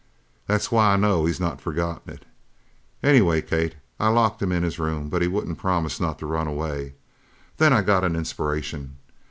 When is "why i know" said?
0.71-1.25